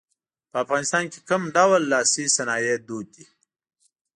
[0.51, 3.25] په افغانستان کې کوم ډول لاسي صنایع دود دي.